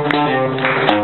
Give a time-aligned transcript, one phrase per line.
[0.00, 0.97] Thank you.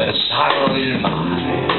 [0.00, 0.16] Thomas.
[0.30, 1.69] Hallelujah.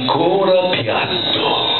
[0.00, 1.79] ancora pianto.